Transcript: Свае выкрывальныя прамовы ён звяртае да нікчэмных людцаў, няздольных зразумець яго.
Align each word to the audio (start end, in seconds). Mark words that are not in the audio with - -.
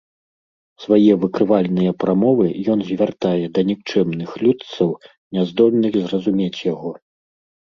Свае 0.83 1.11
выкрывальныя 1.25 1.91
прамовы 2.03 2.47
ён 2.75 2.79
звяртае 2.89 3.45
да 3.59 3.65
нікчэмных 3.69 4.29
людцаў, 4.45 4.89
няздольных 5.39 5.93
зразумець 6.07 6.57
яго. 6.73 6.91